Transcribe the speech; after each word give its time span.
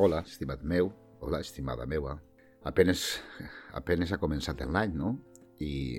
Hola, 0.00 0.20
estimat 0.22 0.60
meu. 0.62 0.92
Hola, 1.18 1.40
estimada 1.40 1.84
meua. 1.84 2.12
Apenes, 2.70 3.00
apenes 3.74 4.12
ha 4.14 4.18
començat 4.22 4.60
l'any, 4.62 4.92
no? 4.94 5.08
I, 5.58 5.98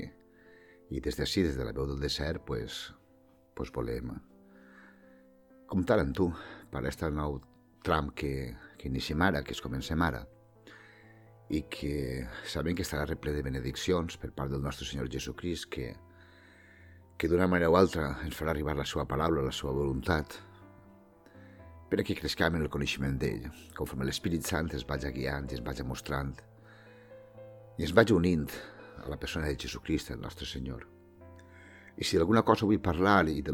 i 0.88 1.02
des 1.03 1.20
d'ací, 1.20 1.44
des 1.44 1.57
de 1.59 1.66
la 1.67 1.73
veu 1.76 1.84
del 1.90 1.99
desert, 1.99 2.45
pues, 2.48 2.77
pues 3.59 3.73
volem 3.76 4.13
comptar 5.67 5.99
amb 5.99 6.16
tu 6.16 6.30
per 6.71 6.80
aquest 6.80 7.04
nou 7.12 7.41
tram 7.84 8.13
que, 8.16 8.31
que 8.80 8.88
iniciem 8.88 9.20
ara, 9.27 9.43
que 9.43 9.52
es 9.52 9.59
comencem 9.59 9.99
ara, 10.07 10.23
i 11.52 11.66
que 11.68 12.23
sabem 12.48 12.79
que 12.79 12.88
estarà 12.88 13.04
reple 13.04 13.35
de 13.35 13.43
benediccions 13.43 14.16
per 14.16 14.31
part 14.31 14.55
del 14.55 14.63
nostre 14.63 14.88
Senyor 14.88 15.12
Jesucrist, 15.12 15.68
que, 15.76 15.91
que 17.20 17.27
d'una 17.27 17.52
manera 17.52 17.68
o 17.68 17.76
altra 17.76 18.13
ens 18.23 18.40
farà 18.40 18.55
arribar 18.55 18.79
la 18.79 18.88
seva 18.88 19.04
paraula, 19.12 19.43
la 19.43 19.52
seva 19.59 19.76
voluntat, 19.76 20.40
per 21.89 21.99
a 21.99 22.05
que 22.05 22.16
crescam 22.16 22.55
en 22.55 22.63
el 22.66 22.70
coneixement 22.70 23.17
d'ell, 23.17 23.48
conforme 23.73 24.05
l'Espírit 24.05 24.45
Sant 24.45 24.70
ens 24.70 24.85
vaig 24.85 25.07
guiant 25.16 25.49
i 25.49 25.57
ens 25.57 25.66
vaig 25.66 25.81
mostrant 25.89 26.35
i 27.79 27.85
ens 27.88 27.93
vaig 27.98 28.12
unint 28.13 28.49
a 28.99 29.09
la 29.09 29.18
persona 29.18 29.48
de 29.48 29.57
Jesucrist, 29.57 30.12
el 30.12 30.20
nostre 30.21 30.45
Senyor. 30.45 30.84
I 31.98 32.04
si 32.04 32.20
d'alguna 32.20 32.43
cosa 32.45 32.67
vull 32.67 32.82
parlar 32.84 33.23
i 33.32 33.41
de, 33.41 33.54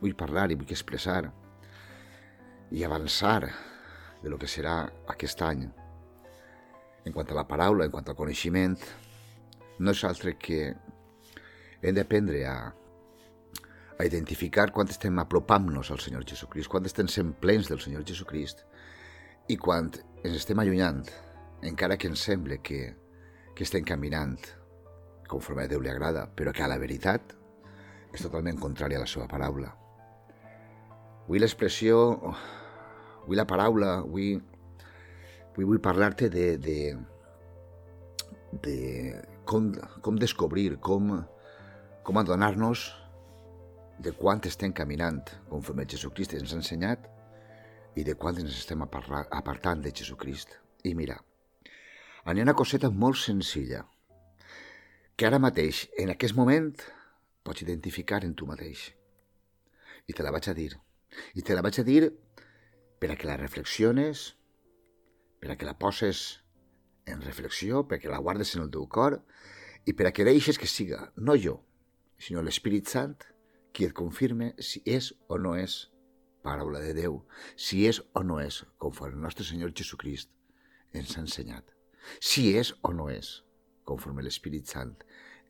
vull 0.00 0.14
parlar 0.16 0.46
i 0.50 0.56
vull 0.56 0.70
expressar 0.70 1.24
i 2.70 2.84
avançar 2.86 3.50
de 4.22 4.30
lo 4.32 4.38
que 4.38 4.48
serà 4.48 4.78
aquest 5.12 5.42
any, 5.44 5.66
en 7.04 7.12
quant 7.12 7.28
a 7.28 7.36
la 7.36 7.44
paraula, 7.50 7.84
en 7.84 7.92
quant 7.92 8.08
al 8.08 8.16
coneixement, 8.16 8.78
no 9.78 9.92
és 9.92 10.04
altre 10.08 10.38
que 10.40 10.70
hem 11.82 11.98
d'aprendre 11.98 12.40
a 12.48 12.56
a 13.98 14.04
identificar 14.06 14.70
quan 14.74 14.90
estem 14.90 15.18
apropant-nos 15.22 15.90
al 15.94 16.00
Senyor 16.02 16.24
Jesucrist, 16.26 16.70
quan 16.70 16.86
estem 16.88 17.08
sent 17.10 17.34
plens 17.40 17.70
del 17.70 17.80
Senyor 17.82 18.02
Jesucrist 18.06 18.64
i 19.52 19.56
quan 19.60 19.92
ens 20.24 20.36
estem 20.40 20.58
allunyant, 20.58 21.04
encara 21.62 21.98
que 22.00 22.10
ens 22.10 22.24
sembla 22.26 22.58
que, 22.64 22.80
que 23.54 23.64
estem 23.64 23.84
caminant 23.86 24.40
conforme 25.30 25.64
a 25.64 25.70
Déu 25.70 25.82
li 25.82 25.92
agrada, 25.92 26.26
però 26.26 26.52
que 26.52 26.64
a 26.64 26.70
la 26.70 26.80
veritat 26.80 27.36
és 28.14 28.22
totalment 28.22 28.58
contrària 28.60 28.98
a 28.98 29.04
la 29.04 29.10
seva 29.10 29.28
paraula. 29.30 29.70
Vull 31.28 31.40
l'expressió, 31.40 32.00
vull 33.24 33.38
la 33.38 33.46
paraula, 33.48 34.00
vull, 34.02 34.42
vull, 35.54 35.68
vull 35.70 35.80
parlar-te 35.82 36.28
de, 36.32 36.48
de, 36.60 36.78
de 38.66 38.76
com, 39.48 39.70
com 40.04 40.20
descobrir, 40.20 40.76
com, 40.84 41.14
com 42.04 42.20
adonar-nos 42.20 42.90
de 43.98 44.12
quant 44.16 44.42
estem 44.48 44.72
caminant 44.72 45.22
conforme 45.50 45.86
Jesucrist 45.88 46.34
ens 46.38 46.52
ha 46.52 46.60
ensenyat 46.60 47.06
i 47.96 48.04
de 48.06 48.16
quant 48.18 48.38
ens 48.40 48.56
estem 48.58 48.82
apartant 48.82 49.82
de 49.84 49.92
Jesucrist. 49.94 50.58
I 50.84 50.94
mira, 50.94 51.16
hi 52.24 52.38
ha 52.40 52.42
una 52.42 52.56
coseta 52.58 52.90
molt 52.90 53.20
senzilla 53.20 53.84
que 55.16 55.26
ara 55.28 55.38
mateix, 55.38 55.84
en 56.00 56.10
aquest 56.10 56.34
moment, 56.34 56.72
pots 57.46 57.62
identificar 57.62 58.24
en 58.26 58.34
tu 58.34 58.48
mateix. 58.50 58.88
I 60.10 60.12
te 60.12 60.24
la 60.26 60.32
vaig 60.34 60.48
a 60.50 60.54
dir. 60.56 60.72
I 61.38 61.44
te 61.46 61.54
la 61.54 61.62
vaig 61.62 61.78
a 61.78 61.84
dir 61.86 62.08
per 62.98 63.12
a 63.12 63.16
que 63.20 63.28
la 63.28 63.36
reflexiones, 63.38 64.32
per 65.38 65.52
a 65.52 65.56
que 65.60 65.68
la 65.68 65.76
poses 65.78 66.40
en 67.06 67.22
reflexió, 67.22 67.84
perquè 67.86 68.10
la 68.10 68.18
guardes 68.18 68.56
en 68.56 68.64
el 68.64 68.72
teu 68.74 68.88
cor 68.88 69.20
i 69.86 69.94
per 69.94 70.08
a 70.08 70.12
que 70.16 70.26
deixes 70.26 70.58
que 70.58 70.66
siga, 70.66 71.12
no 71.14 71.36
jo, 71.38 71.60
sinó 72.18 72.42
l'Espírit 72.42 72.90
Sant, 72.90 73.20
qui 73.74 73.88
et 73.88 73.92
confirme 73.92 74.52
si 74.62 74.80
és 74.86 75.10
o 75.26 75.36
no 75.42 75.56
és 75.58 75.74
paraula 76.44 76.78
de 76.84 76.92
Déu, 76.94 77.18
si 77.56 77.82
és 77.88 77.98
o 78.14 78.22
no 78.22 78.38
és, 78.40 78.60
conforme 78.78 79.18
el 79.18 79.26
nostre 79.26 79.46
Senyor 79.48 79.72
Jesucrist 79.74 80.30
ens 80.94 81.16
ha 81.16 81.24
ensenyat, 81.24 81.66
si 82.20 82.52
és 82.54 82.70
o 82.86 82.92
no 82.94 83.08
és, 83.10 83.40
conforme 83.88 84.22
l'Espírit 84.22 84.70
Sant 84.70 84.94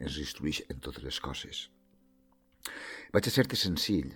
ens 0.00 0.18
instrueix 0.22 0.62
en 0.70 0.80
totes 0.82 1.04
les 1.04 1.20
coses. 1.20 1.66
Vaig 3.12 3.28
a 3.28 3.34
ser-te 3.34 3.58
senzill, 3.60 4.14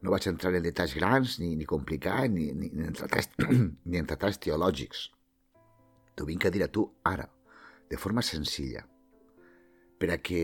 no 0.00 0.14
vaig 0.14 0.30
entrar 0.30 0.54
en 0.54 0.64
detalls 0.64 0.96
grans, 0.96 1.36
ni, 1.42 1.52
ni 1.58 1.66
complicar, 1.68 2.22
ni, 2.30 2.48
ni, 2.54 2.70
ni, 2.72 2.86
en 2.88 2.96
tractats, 2.96 3.30
ni 3.90 4.00
en 4.00 4.08
tractats 4.08 4.40
teològics. 4.46 5.08
T'ho 6.16 6.26
vinc 6.26 6.46
a 6.46 6.54
dir 6.54 6.64
a 6.64 6.72
tu 6.72 6.86
ara, 7.06 7.28
de 7.90 7.98
forma 8.00 8.24
senzilla, 8.24 8.86
per 9.98 10.14
a 10.14 10.22
que, 10.22 10.42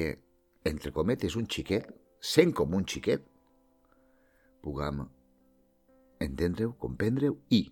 entre 0.66 0.92
cometes, 0.94 1.38
un 1.38 1.46
xiquet 1.50 1.88
sent 2.24 2.54
com 2.56 2.72
un 2.76 2.86
xiquet, 2.88 3.24
puguem 4.64 5.02
entendre-ho, 6.24 6.72
comprendre-ho 6.80 7.36
i 7.52 7.66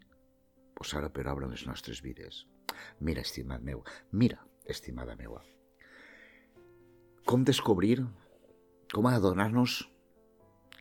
posar-ho 0.77 1.09
per 1.15 1.25
obra 1.33 1.49
les 1.49 1.65
nostres 1.69 2.03
vides. 2.05 2.43
Mira, 3.01 3.23
estimat 3.25 3.63
meu, 3.65 3.81
mira, 4.13 4.41
estimada 4.69 5.17
meua, 5.17 5.41
com 7.25 7.45
descobrir, 7.49 8.03
com 8.93 9.09
adonar-nos 9.09 9.79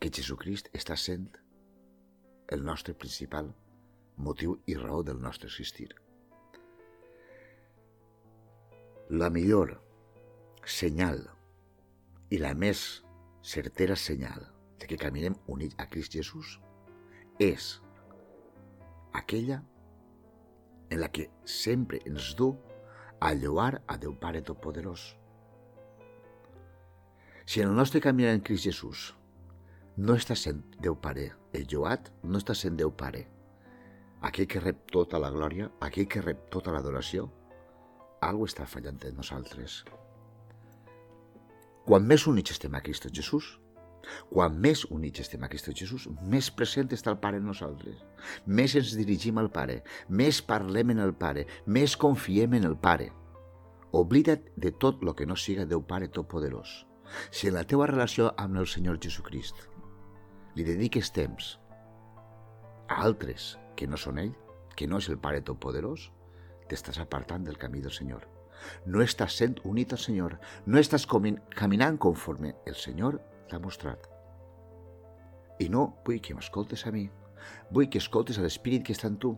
que 0.01 0.09
Jesucrist 0.11 0.71
està 0.75 0.97
sent 0.97 1.29
el 2.51 2.65
nostre 2.67 2.95
principal 2.97 3.53
motiu 4.17 4.57
i 4.67 4.75
raó 4.75 5.03
del 5.05 5.21
nostre 5.21 5.47
existir. 5.47 5.93
La 9.11 9.29
millor 9.29 9.77
senyal 10.65 11.23
i 12.31 12.39
la 12.41 12.51
més 12.57 13.03
certera 13.41 13.95
senyal 13.95 14.47
de 14.79 14.87
que 14.87 14.97
caminem 14.97 15.35
units 15.47 15.75
a 15.77 15.87
Crist 15.89 16.13
Jesús 16.13 16.59
és 17.39 17.81
aquella 19.13 19.61
en 20.89 21.01
la 21.01 21.09
que 21.09 21.29
sempre 21.45 22.01
ens 22.05 22.33
du 22.37 22.51
a 23.19 23.33
lloar 23.33 23.81
a 23.87 23.97
Déu 23.97 24.15
Pare 24.19 24.41
Totpoderós. 24.41 25.15
Si 27.45 27.61
en 27.61 27.69
el 27.69 27.75
nostre 27.75 28.01
camí 28.01 28.25
en 28.25 28.41
Crist 28.41 28.65
Jesús 28.69 29.11
no 29.97 30.15
està 30.15 30.35
sent 30.35 30.63
Déu 30.79 30.95
Pare 30.95 31.31
el 31.53 31.67
lloat, 31.67 32.11
no 32.23 32.39
està 32.39 32.55
sent 32.55 32.77
Déu 32.79 32.91
Pare 32.95 33.27
aquell 34.21 34.47
que 34.47 34.61
rep 34.61 34.83
tota 34.93 35.19
la 35.19 35.31
glòria, 35.33 35.69
aquell 35.81 36.07
que 36.07 36.21
rep 36.21 36.45
tota 36.53 36.73
l'adoració, 36.75 37.27
algo 38.21 38.45
està 38.45 38.67
fallant 38.69 39.01
en 39.09 39.17
nosaltres. 39.17 39.81
Quan 41.85 42.05
més 42.05 42.27
units 42.29 42.53
estem 42.53 42.75
a 42.77 42.81
Cristo 42.85 43.09
Jesús, 43.09 43.55
quan 44.29 44.57
més 44.61 44.83
units 44.89 45.23
estem 45.23 45.43
a 45.43 45.49
Cristo 45.49 45.73
Jesús, 45.77 46.07
més 46.33 46.49
present 46.53 46.91
està 46.93 47.11
el 47.13 47.19
Pare 47.23 47.39
en 47.41 47.47
nosaltres. 47.49 47.97
Més 48.45 48.75
ens 48.77 48.93
dirigim 48.97 49.39
al 49.41 49.49
Pare, 49.53 49.81
més 50.09 50.41
parlem 50.45 50.93
en 50.93 51.01
el 51.05 51.13
Pare, 51.17 51.47
més 51.65 51.97
confiem 51.97 52.57
en 52.59 52.67
el 52.69 52.77
Pare. 52.77 53.11
Oblida't 53.97 54.53
de 54.55 54.71
tot 54.71 55.01
el 55.03 55.13
que 55.17 55.27
no 55.27 55.35
siga 55.35 55.67
Déu 55.67 55.83
Pare 55.87 56.07
Totpoderós. 56.07 56.85
Si 57.29 57.49
en 57.49 57.57
la 57.57 57.65
teua 57.67 57.89
relació 57.89 58.29
amb 58.39 58.61
el 58.61 58.69
Senyor 58.71 59.01
Jesucrist 59.03 59.65
li 60.55 60.63
dediques 60.67 61.11
temps 61.11 61.57
a 62.87 63.01
altres 63.03 63.55
que 63.75 63.87
no 63.87 63.99
són 63.99 64.21
ell, 64.21 64.35
que 64.75 64.87
no 64.87 65.01
és 65.01 65.09
el 65.11 65.19
Pare 65.19 65.41
Totpoderós, 65.43 66.11
t'estàs 66.69 67.01
apartant 67.03 67.43
del 67.43 67.59
camí 67.59 67.83
del 67.83 67.91
Senyor 67.91 68.30
no 68.85 69.01
estàs 69.03 69.37
sent 69.41 69.59
unit 69.67 69.93
al 69.93 70.01
Senyor, 70.01 70.37
no 70.65 70.79
estàs 70.79 71.07
caminant 71.07 71.97
conforme 71.97 72.55
el 72.65 72.75
Senyor 72.75 73.19
t'ha 73.49 73.59
mostrat. 73.59 74.07
I 75.61 75.69
no 75.69 75.87
vull 76.05 76.21
que 76.23 76.35
m'escoltes 76.37 76.85
a 76.87 76.93
mi, 76.95 77.07
vull 77.71 77.89
que 77.89 78.01
escoltes 78.01 78.39
a 78.39 78.45
l'Espírit 78.45 78.85
que 78.85 78.95
està 78.97 79.09
en 79.11 79.17
tu, 79.21 79.35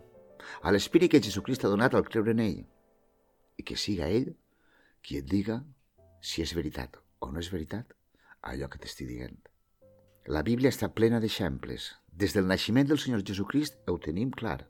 a 0.61 0.71
l'Espírit 0.71 1.11
que 1.11 1.23
Jesucrist 1.23 1.65
ha 1.65 1.71
donat 1.71 1.95
al 1.95 2.07
creure 2.07 2.35
en 2.35 2.43
ell, 2.43 2.61
i 3.59 3.63
que 3.63 3.79
siga 3.79 4.09
ell 4.09 4.31
qui 5.03 5.19
et 5.19 5.27
diga 5.29 5.61
si 6.23 6.41
és 6.43 6.53
veritat 6.55 6.99
o 7.19 7.31
no 7.31 7.41
és 7.43 7.51
veritat 7.51 7.91
allò 8.51 8.69
que 8.71 8.79
t'estic 8.79 9.09
dient. 9.09 9.39
La 10.31 10.43
Bíblia 10.43 10.71
està 10.71 10.87
plena 10.95 11.19
d'exemples. 11.19 11.89
Des 12.07 12.35
del 12.35 12.47
naixement 12.47 12.87
del 12.87 12.99
Senyor 12.99 13.23
Jesucrist 13.27 13.79
ho 13.91 13.97
tenim 13.99 14.31
clar. 14.31 14.61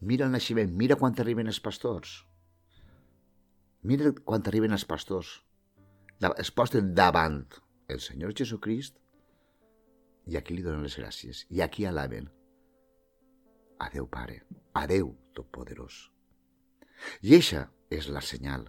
Mira 0.00 0.26
el 0.26 0.34
naixement, 0.34 0.74
mira 0.76 0.96
quan 1.00 1.16
arriben 1.16 1.48
els 1.48 1.60
pastors. 1.60 2.27
Mira 3.82 4.12
quan 4.24 4.42
arriben 4.46 4.74
els 4.74 4.86
pastors. 4.88 5.38
Es 6.36 6.50
posten 6.50 6.94
davant 6.98 7.44
el 7.88 8.00
Senyor 8.02 8.34
Jesucrist 8.34 8.96
i 10.28 10.36
aquí 10.36 10.56
li 10.56 10.64
donen 10.64 10.82
les 10.84 10.98
gràcies. 10.98 11.44
I 11.54 11.62
aquí 11.62 11.86
alaben. 11.86 12.28
Adeu, 13.78 14.08
Pare. 14.10 14.42
Adeu, 14.74 15.14
Totpoderós. 15.34 16.08
I 17.22 17.38
eixa 17.38 17.68
és 17.94 18.08
la 18.10 18.20
senyal. 18.20 18.66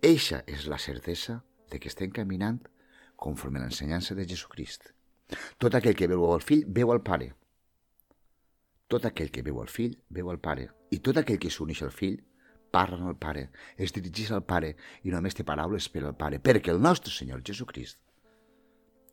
Eixa 0.00 0.42
és 0.46 0.68
la 0.70 0.78
certesa 0.78 1.40
de 1.70 1.80
que 1.80 1.90
estem 1.90 2.12
caminant 2.14 2.60
conforme 3.16 3.58
a 3.58 3.64
l'ensenyança 3.64 4.14
de 4.14 4.26
Jesucrist. 4.28 4.92
Tot 5.58 5.74
aquell 5.74 5.96
que 5.98 6.08
veu 6.10 6.24
el 6.30 6.44
fill, 6.44 6.64
veu 6.68 6.92
el 6.94 7.02
pare. 7.02 7.32
Tot 8.88 9.06
aquell 9.08 9.30
que 9.32 9.42
veu 9.42 9.60
el 9.62 9.70
fill, 9.72 9.96
veu 10.10 10.30
el 10.30 10.38
pare. 10.38 10.68
I 10.92 11.00
tot 11.00 11.18
aquell 11.18 11.40
que 11.40 11.50
s'uneix 11.50 11.82
al 11.82 11.94
fill, 11.94 12.18
parlen 12.72 13.04
al 13.06 13.18
Pare, 13.20 13.48
es 13.76 13.92
dirigís 13.94 14.32
al 14.32 14.44
Pare 14.48 14.74
i 15.04 15.12
només 15.12 15.36
té 15.36 15.44
paraules 15.46 15.88
per 15.92 16.06
al 16.06 16.16
Pare, 16.18 16.40
perquè 16.40 16.72
el 16.72 16.80
nostre 16.82 17.12
Senyor 17.12 17.44
Jesucrist 17.46 18.00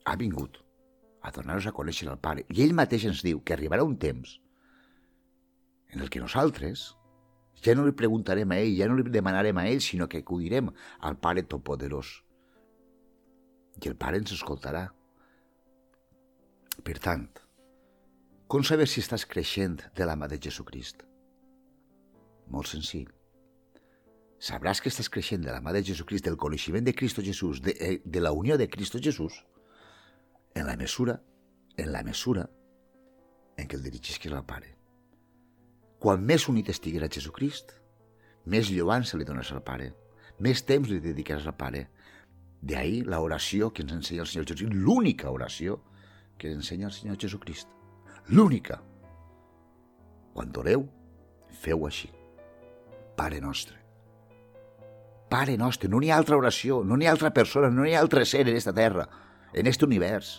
ha 0.08 0.16
vingut 0.16 0.58
a 1.22 1.32
donar-nos 1.34 1.68
a 1.68 1.74
conèixer 1.76 2.08
el 2.08 2.18
Pare. 2.18 2.46
I 2.48 2.64
ell 2.64 2.72
mateix 2.76 3.04
ens 3.10 3.20
diu 3.26 3.42
que 3.44 3.54
arribarà 3.54 3.84
un 3.84 3.98
temps 4.00 4.38
en 5.92 6.00
el 6.00 6.08
que 6.08 6.22
nosaltres 6.22 6.94
ja 7.60 7.74
no 7.76 7.84
li 7.84 7.92
preguntarem 7.96 8.54
a 8.54 8.58
ell, 8.62 8.72
ja 8.78 8.88
no 8.88 8.96
li 8.96 9.04
demanarem 9.12 9.58
a 9.60 9.66
ell, 9.68 9.82
sinó 9.84 10.08
que 10.08 10.22
acudirem 10.24 10.70
al 11.00 11.18
Pare 11.20 11.44
Todopoderós. 11.44 12.14
I 13.84 13.92
el 13.92 13.96
Pare 14.00 14.20
ens 14.22 14.32
escoltarà. 14.36 14.86
Per 16.80 16.96
tant, 17.04 17.28
com 18.48 18.64
saber 18.64 18.88
si 18.88 19.04
estàs 19.04 19.28
creixent 19.28 19.82
de 19.96 20.08
la 20.08 20.16
mà 20.16 20.30
de 20.30 20.40
Jesucrist? 20.40 21.04
Molt 22.50 22.72
senzill. 22.72 23.10
Sabràs 24.40 24.80
que 24.80 24.88
estàs 24.88 25.10
creixent 25.12 25.42
de 25.44 25.52
la 25.52 25.60
mà 25.60 25.74
de 25.76 25.82
Jesucrist, 25.84 26.24
del 26.24 26.38
coneixement 26.40 26.84
de 26.84 26.94
Cristo 26.96 27.22
Jesús, 27.22 27.60
de, 27.60 27.74
eh, 27.76 28.00
de 28.04 28.20
la 28.20 28.32
unió 28.32 28.56
de 28.56 28.68
Cristo 28.68 28.98
Jesús, 28.98 29.44
en 30.54 30.66
la 30.66 30.76
mesura, 30.76 31.20
en 31.76 31.92
la 31.92 32.02
mesura 32.02 32.48
en 33.60 33.68
què 33.68 33.76
el 33.76 33.84
dirigisques 33.84 34.32
al 34.32 34.46
Pare. 34.48 34.74
Quan 36.00 36.24
més 36.24 36.48
unit 36.48 36.70
estigues 36.72 37.04
a 37.04 37.10
Jesucrist, 37.12 37.74
més 38.46 38.70
lloança 38.72 39.18
li 39.20 39.26
dones 39.28 39.50
al 39.52 39.62
Pare, 39.62 39.90
més 40.40 40.64
temps 40.64 40.88
li 40.88 41.00
dedicaràs 41.04 41.46
al 41.46 41.58
Pare. 41.60 41.88
D'ahir 42.62 43.04
l'oració 43.08 43.70
que 43.72 43.84
ens 43.84 43.92
ensenya 43.92 44.24
el 44.24 44.30
Senyor 44.32 44.48
Jesucrist, 44.48 44.78
l'única 44.86 45.32
oració 45.32 45.82
que 46.38 46.48
ens 46.48 46.62
ensenya 46.62 46.88
el 46.88 46.96
Senyor 46.96 47.20
Jesucrist. 47.20 47.68
L'única. 48.32 48.80
Quan 50.32 50.56
oreu, 50.56 50.88
feu 51.60 51.84
així. 51.88 52.08
Pare 53.16 53.40
nostre. 53.44 53.79
Pare 55.30 55.56
nostre, 55.56 55.88
no 55.88 56.00
n'hi 56.02 56.10
ha 56.10 56.16
altra 56.18 56.36
oració, 56.40 56.80
no 56.82 56.96
n'hi 56.98 57.06
ha 57.06 57.12
altra 57.14 57.30
persona, 57.30 57.68
no 57.70 57.84
n'hi 57.84 57.94
ha 57.94 58.00
altre 58.02 58.24
ser 58.26 58.42
en 58.42 58.50
aquesta 58.50 58.74
terra, 58.74 59.04
en 59.54 59.68
aquest 59.68 59.84
univers, 59.86 60.30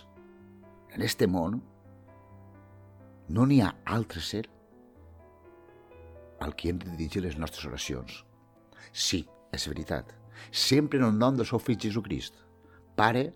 en 0.92 1.00
aquest 1.00 1.24
món. 1.32 1.62
No 3.32 3.46
n'hi 3.48 3.62
ha 3.64 3.70
altre 3.96 4.20
ser 4.20 4.42
al 6.44 6.52
qui 6.58 6.68
hem 6.68 6.82
de 6.82 6.90
dirigir 6.90 7.22
les 7.24 7.38
nostres 7.40 7.64
oracions. 7.70 8.18
Sí, 8.92 9.22
és 9.54 9.64
veritat. 9.70 10.12
Sempre 10.50 11.00
en 11.00 11.06
el 11.06 11.16
nom 11.16 11.38
del 11.38 11.48
seu 11.48 11.62
fill 11.62 11.80
Jesucrist. 11.80 12.36
Pare, 12.98 13.30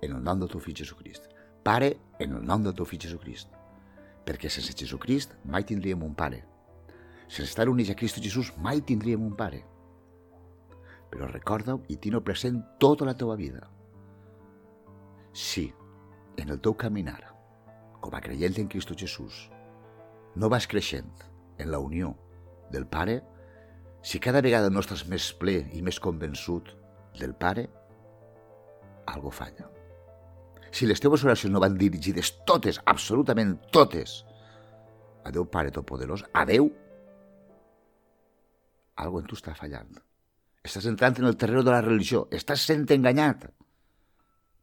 en 0.00 0.16
el 0.16 0.24
nom 0.24 0.40
del 0.40 0.48
teu 0.48 0.62
fill 0.62 0.76
Jesucrist. 0.78 1.28
Pare, 1.66 1.92
en 2.20 2.38
el 2.38 2.48
nom 2.48 2.64
del 2.64 2.76
teu 2.78 2.88
fill 2.88 3.02
Jesucrist. 3.02 3.52
Perquè 4.24 4.48
sense 4.48 4.72
Jesucrist 4.72 5.36
mai 5.44 5.66
tindríem 5.68 6.00
un 6.06 6.16
pare. 6.16 6.44
Sense 7.26 7.50
estar 7.50 7.68
units 7.68 7.90
a 7.90 7.98
Cristo 7.98 8.22
Jesús 8.24 8.52
mai 8.56 8.80
tindríem 8.80 9.20
un 9.20 9.34
pare. 9.36 9.64
Però 11.14 11.28
recorda-ho 11.30 11.84
i 11.94 11.96
tino 12.02 12.20
present 12.26 12.58
tota 12.82 13.06
la 13.06 13.14
teva 13.14 13.36
vida. 13.38 13.62
Sí, 15.30 15.68
en 16.42 16.50
el 16.50 16.58
teu 16.58 16.74
caminar, 16.74 17.20
com 18.02 18.14
a 18.14 18.22
creient 18.22 18.58
en 18.58 18.70
Cristo 18.70 18.96
Jesús, 18.98 19.44
no 20.34 20.50
vas 20.50 20.66
creixent 20.66 21.12
en 21.62 21.70
la 21.70 21.78
unió 21.78 22.16
del 22.74 22.88
Pare, 22.90 23.20
si 24.02 24.18
cada 24.18 24.42
vegada 24.42 24.70
no 24.70 24.82
estàs 24.82 25.06
més 25.08 25.30
ple 25.38 25.60
i 25.72 25.82
més 25.86 26.00
convençut 26.02 26.74
del 27.20 27.34
Pare, 27.38 27.68
algo 29.06 29.30
falla. 29.30 29.70
Si 30.74 30.88
les 30.90 30.98
teves 30.98 31.22
oracions 31.22 31.54
no 31.54 31.62
van 31.62 31.78
dirigides 31.78 32.32
totes, 32.48 32.80
absolutament 32.90 33.54
totes, 33.70 34.24
a 35.22 35.30
Déu 35.30 35.46
Pare 35.46 35.70
Todopoderós, 35.70 36.26
a 36.34 36.42
Déu, 36.50 36.66
algo 38.98 39.22
en 39.22 39.30
tu 39.30 39.38
està 39.38 39.54
fallant. 39.54 39.94
Estàs 40.64 40.86
entrant 40.88 41.18
en 41.20 41.28
el 41.28 41.36
terreno 41.36 41.62
de 41.62 41.74
la 41.74 41.82
religió, 41.84 42.24
estàs 42.32 42.64
sent 42.64 42.86
enganyat 42.94 43.44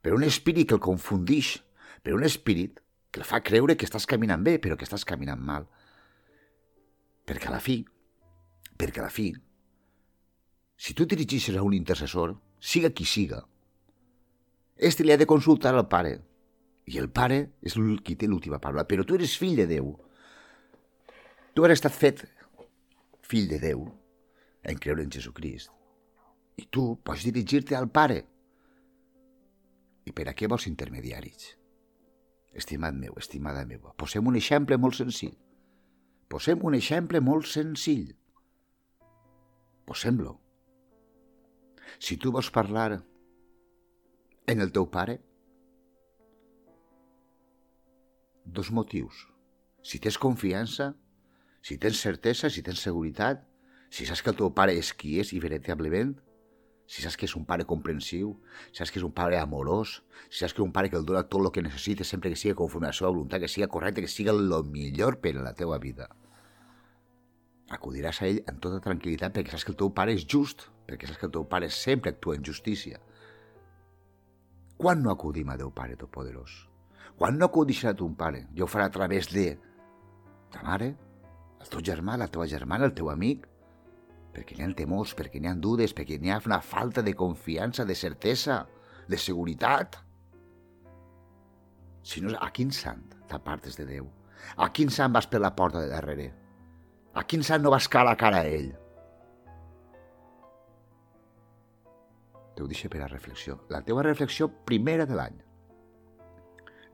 per 0.01 0.15
un 0.15 0.23
espírit 0.25 0.67
que 0.67 0.77
el 0.79 0.81
confundix, 0.81 1.59
per 2.01 2.15
un 2.17 2.25
espírit 2.25 2.79
que 3.13 3.21
el 3.21 3.27
fa 3.27 3.43
creure 3.45 3.75
que 3.77 3.85
estàs 3.85 4.07
caminant 4.09 4.41
bé, 4.41 4.57
però 4.57 4.77
que 4.77 4.87
estàs 4.87 5.05
caminant 5.05 5.41
mal. 5.45 5.67
Perquè 7.27 7.51
a 7.51 7.53
la 7.53 7.61
fi, 7.61 7.77
perquè 8.81 9.03
a 9.03 9.05
la 9.05 9.13
fi, 9.13 9.29
si 10.81 10.95
tu 10.97 11.05
dirigissis 11.05 11.55
a 11.55 11.61
un 11.61 11.75
intercessor, 11.77 12.33
siga 12.57 12.89
qui 12.89 13.05
siga, 13.05 13.43
este 14.81 15.05
li 15.05 15.13
ha 15.13 15.19
de 15.21 15.29
consultar 15.29 15.75
al 15.75 15.85
pare, 15.87 16.15
i 16.89 16.97
el 16.97 17.11
pare 17.13 17.37
és 17.61 17.75
el 17.77 17.99
qui 18.01 18.15
té 18.17 18.25
l'última 18.25 18.57
paraula, 18.63 18.87
però 18.89 19.05
tu 19.05 19.19
eres 19.19 19.35
fill 19.37 19.53
de 19.59 19.67
Déu. 19.69 19.91
Tu 21.53 21.67
has 21.67 21.75
estat 21.77 21.93
fet 21.93 22.25
fill 23.21 23.45
de 23.51 23.61
Déu 23.61 23.85
en 24.65 24.81
creure 24.81 25.05
en 25.05 25.13
Jesucrist. 25.13 25.69
I 26.61 26.67
tu 26.69 26.83
pots 27.01 27.25
dirigir-te 27.25 27.77
al 27.77 27.89
pare. 27.89 28.19
I 30.05 30.13
per 30.13 30.27
a 30.29 30.35
què 30.37 30.49
vols 30.51 30.67
intermediaris? 30.69 31.55
Estimat 32.61 32.97
meu, 32.97 33.15
estimada 33.21 33.63
meva, 33.65 33.93
posem 33.97 34.27
un 34.27 34.37
exemple 34.37 34.77
molt 34.77 34.97
senzill. 34.99 35.33
Posem 36.31 36.61
un 36.67 36.75
exemple 36.77 37.21
molt 37.23 37.47
senzill. 37.47 38.11
Posem-lo. 39.87 40.35
Si 41.99 42.17
tu 42.17 42.31
vols 42.31 42.51
parlar 42.53 43.01
en 44.51 44.63
el 44.63 44.71
teu 44.75 44.87
pare, 44.91 45.17
dos 48.45 48.71
motius. 48.71 49.27
Si 49.81 49.99
tens 49.99 50.17
confiança, 50.21 50.91
si 51.61 51.77
tens 51.77 52.01
certesa, 52.03 52.49
si 52.49 52.63
tens 52.65 52.83
seguretat, 52.83 53.45
si 53.91 54.05
saps 54.07 54.21
que 54.23 54.31
el 54.33 54.39
teu 54.39 54.51
pare 54.55 54.75
és 54.77 54.91
qui 54.97 55.17
és 55.21 55.31
i 55.35 55.39
veritablement, 55.43 56.13
si 56.91 56.99
saps 56.99 57.15
que 57.15 57.23
és 57.23 57.33
un 57.39 57.45
pare 57.47 57.63
comprensiu, 57.63 58.33
si 58.67 58.81
saps 58.81 58.91
que 58.91 58.99
és 58.99 59.05
un 59.07 59.13
pare 59.15 59.37
amorós, 59.39 60.01
si 60.27 60.41
saps 60.41 60.51
que 60.51 60.59
és 60.59 60.65
un 60.65 60.73
pare 60.75 60.89
que 60.91 60.97
el 60.99 61.05
dona 61.07 61.21
tot 61.23 61.45
el 61.45 61.51
que 61.55 61.63
necessites 61.63 62.09
sempre 62.11 62.33
que 62.33 62.39
sigui 62.39 62.57
conforme 62.59 62.89
a 62.89 62.91
la 62.91 62.97
seva 62.97 63.13
voluntat, 63.13 63.39
que 63.39 63.47
sigui 63.47 63.69
correcte, 63.71 64.03
que 64.03 64.11
sigui 64.11 64.27
el 64.33 64.51
millor 64.67 65.21
per 65.23 65.37
a 65.37 65.45
la 65.45 65.53
teva 65.55 65.77
vida. 65.79 66.09
Acudiràs 67.71 68.19
a 68.19 68.27
ell 68.27 68.41
amb 68.51 68.59
tota 68.59 68.81
tranquil·litat 68.83 69.31
perquè 69.37 69.53
saps 69.53 69.63
que 69.63 69.71
el 69.71 69.79
teu 69.79 69.93
pare 69.95 70.17
és 70.17 70.25
just, 70.27 70.67
perquè 70.89 71.07
saps 71.07 71.21
que 71.21 71.29
el 71.29 71.33
teu 71.37 71.47
pare 71.47 71.69
sempre 71.71 72.11
actua 72.11 72.35
en 72.35 72.43
justícia. 72.43 72.99
Quan 74.75 74.99
no 75.05 75.13
acudim 75.13 75.47
a 75.47 75.55
Déu 75.61 75.71
Pare 75.71 75.95
Todopoderós? 75.95 76.57
Quan 77.15 77.37
no 77.37 77.47
acudis 77.47 77.85
a 77.85 77.93
ton 77.95 78.17
pare? 78.19 78.47
Ja 78.57 78.65
ho 78.65 78.67
farà 78.67 78.89
a 78.89 78.91
través 78.91 79.31
de 79.31 79.53
ta 80.51 80.63
mare, 80.65 80.91
el 81.61 81.71
teu 81.71 81.83
germà, 81.85 82.17
la 82.17 82.27
teva 82.27 82.47
germana, 82.49 82.89
el 82.89 82.95
teu 82.97 83.11
amic, 83.13 83.47
perquè 84.31 84.57
n'hi 84.57 84.65
ha 84.65 84.71
temors, 84.75 85.13
perquè 85.17 85.41
n'hi 85.41 85.49
ha 85.51 85.55
dudes, 85.55 85.93
perquè 85.95 86.17
n'hi 86.19 86.31
ha 86.31 86.39
una 86.45 86.61
falta 86.63 87.03
de 87.03 87.13
confiança, 87.17 87.85
de 87.85 87.95
certesa, 87.95 88.63
de 89.07 89.17
seguretat. 89.19 89.97
Si 92.03 92.23
no, 92.23 92.33
a 92.39 92.49
quin 92.55 92.71
sant 92.71 93.03
t'apartes 93.29 93.77
de 93.77 93.85
Déu? 93.89 94.07
A 94.57 94.71
quin 94.73 94.89
sant 94.89 95.13
vas 95.13 95.27
per 95.29 95.41
la 95.41 95.53
porta 95.55 95.83
de 95.83 95.91
darrere? 95.91 96.31
A 97.13 97.25
quin 97.27 97.43
sant 97.43 97.61
no 97.61 97.73
vas 97.73 97.89
cara 97.91 98.15
a 98.15 98.17
cara 98.19 98.41
a 98.41 98.47
ell? 98.47 98.71
Te 102.55 102.63
ho 102.63 102.67
deixo 102.67 102.89
per 102.91 103.03
a 103.03 103.11
reflexió. 103.11 103.59
La 103.69 103.83
teva 103.85 104.03
reflexió 104.07 104.49
primera 104.65 105.05
de 105.05 105.17
l'any. 105.19 105.37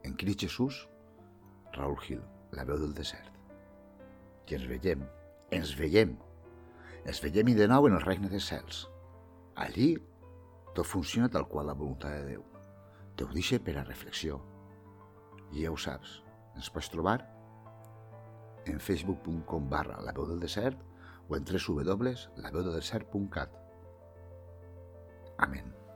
En 0.03 0.15
Crist 0.17 0.43
Jesús, 0.45 0.85
Raúl 1.73 1.97
Gil, 2.01 2.21
la 2.51 2.65
veu 2.65 2.79
del 2.81 2.93
desert. 2.97 3.33
I 4.47 4.55
ens 4.55 4.67
veiem, 4.69 5.01
ens 5.51 5.73
veiem 5.75 6.15
ens 7.07 7.21
veiem 7.23 7.47
de 7.55 7.63
nou 7.71 7.87
en 7.87 7.93
el 7.95 8.03
regne 8.03 8.27
dels 8.31 8.47
cels. 8.51 8.81
Allí 9.55 9.97
tot 10.75 10.85
funciona 10.85 11.29
tal 11.31 11.47
qual 11.49 11.67
la 11.71 11.77
voluntat 11.77 12.11
de 12.19 12.25
Déu. 12.33 12.43
Te 13.15 13.23
ho 13.23 13.29
deixe 13.33 13.59
per 13.63 13.75
a 13.79 13.87
reflexió. 13.87 14.31
I 15.55 15.57
ja 15.63 15.71
ho 15.71 15.77
saps, 15.79 16.09
ens 16.59 16.69
pots 16.73 16.89
trobar 16.91 17.19
en 18.67 18.79
facebook.com 18.83 19.69
barra 19.71 20.03
la 20.03 20.13
veu 20.13 20.25
del 20.27 20.43
desert 20.43 20.77
o 21.29 21.35
en 21.39 21.43
www.laveudeldesert.cat. 21.47 23.51
Amén. 25.37 25.86